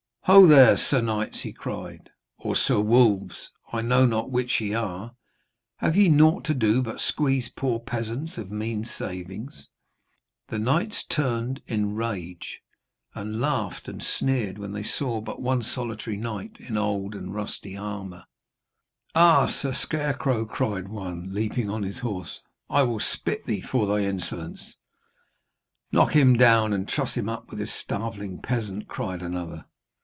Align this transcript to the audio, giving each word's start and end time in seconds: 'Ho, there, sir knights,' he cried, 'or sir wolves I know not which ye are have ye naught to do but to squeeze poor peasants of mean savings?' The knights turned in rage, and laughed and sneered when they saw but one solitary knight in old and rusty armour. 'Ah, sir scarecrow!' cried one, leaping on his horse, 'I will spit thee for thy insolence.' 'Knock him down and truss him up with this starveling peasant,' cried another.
'Ho, 0.25 0.45
there, 0.47 0.77
sir 0.77 1.01
knights,' 1.01 1.41
he 1.41 1.51
cried, 1.51 2.11
'or 2.37 2.55
sir 2.55 2.79
wolves 2.79 3.49
I 3.73 3.81
know 3.81 4.05
not 4.05 4.29
which 4.31 4.61
ye 4.61 4.71
are 4.73 5.15
have 5.77 5.97
ye 5.97 6.07
naught 6.09 6.45
to 6.45 6.53
do 6.53 6.81
but 6.83 6.99
to 6.99 7.03
squeeze 7.03 7.49
poor 7.49 7.79
peasants 7.79 8.37
of 8.37 8.51
mean 8.51 8.83
savings?' 8.85 9.67
The 10.47 10.59
knights 10.59 11.03
turned 11.09 11.59
in 11.67 11.95
rage, 11.95 12.59
and 13.15 13.41
laughed 13.41 13.87
and 13.89 14.01
sneered 14.01 14.57
when 14.59 14.71
they 14.71 14.83
saw 14.83 15.19
but 15.21 15.41
one 15.41 15.63
solitary 15.63 16.17
knight 16.17 16.57
in 16.61 16.77
old 16.77 17.15
and 17.15 17.33
rusty 17.33 17.75
armour. 17.75 18.23
'Ah, 19.15 19.47
sir 19.47 19.73
scarecrow!' 19.73 20.45
cried 20.45 20.87
one, 20.87 21.33
leaping 21.33 21.67
on 21.67 21.81
his 21.81 21.97
horse, 21.99 22.41
'I 22.69 22.83
will 22.83 22.99
spit 22.99 23.45
thee 23.47 23.59
for 23.61 23.87
thy 23.87 24.05
insolence.' 24.05 24.75
'Knock 25.91 26.15
him 26.15 26.35
down 26.37 26.73
and 26.73 26.87
truss 26.87 27.15
him 27.15 27.27
up 27.27 27.49
with 27.49 27.57
this 27.59 27.73
starveling 27.73 28.39
peasant,' 28.41 28.87
cried 28.87 29.23
another. 29.23 29.65